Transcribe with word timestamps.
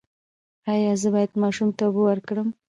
ایا 0.71 0.93
زه 1.01 1.07
باید 1.15 1.31
ماشوم 1.41 1.69
ته 1.77 1.81
اوبه 1.85 2.01
ورکړم؟ 2.05 2.47